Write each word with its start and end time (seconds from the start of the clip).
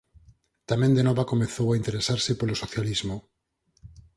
Tamén 0.69 0.91
de 0.97 1.05
nova 1.07 1.29
comezou 1.31 1.67
a 1.71 1.79
interesarse 1.81 2.31
polo 2.39 2.59
socialismo. 2.61 3.15